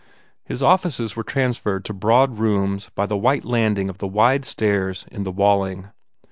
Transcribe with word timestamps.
His 0.43 0.63
offices 0.63 1.15
were 1.15 1.21
transferred 1.21 1.85
to 1.85 1.93
broad 1.93 2.39
rooms 2.39 2.89
by 2.95 3.05
the 3.05 3.15
white 3.15 3.45
landing 3.45 3.87
of 3.87 3.99
the 3.99 4.07
wide 4.07 4.45
stairs 4.45 5.05
in 5.11 5.21
the 5.21 5.31
Walling. 5.31 5.89